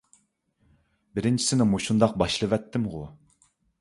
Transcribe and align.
بىرىنچىسىنى 1.19 1.67
مۇشۇنداق 1.73 2.17
باشلىۋەتتىمغۇ! 2.23 3.05